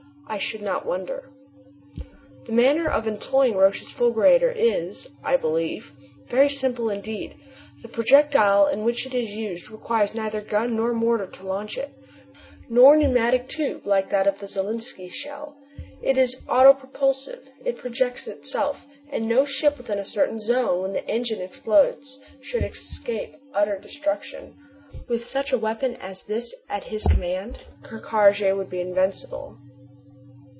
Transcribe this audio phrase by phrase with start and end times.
[0.27, 1.29] I should not wonder.
[2.45, 5.91] The manner of employing Roch's fulgurator is, I believe,
[6.29, 7.35] very simple indeed.
[7.81, 11.89] The projectile in which it is used requires neither gun nor mortar to launch it,
[12.69, 15.57] nor pneumatic tube like the Zalinski shell.
[16.01, 21.05] It is autopropulsive, it projects itself, and no ship within a certain zone when the
[21.09, 24.53] engine explodes could escape utter destruction.
[25.09, 29.57] With such a weapon as this at his command Ker Karraje would be invincible.